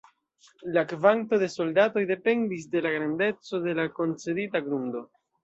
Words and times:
La 0.77 0.83
kvanto 0.93 1.37
de 1.43 1.49
soldatoj 1.55 2.03
dependis 2.13 2.65
de 2.73 2.83
la 2.87 2.95
grandeco 2.95 3.61
de 3.69 3.77
la 3.83 3.87
koncedita 4.01 4.65
grundo. 4.73 5.05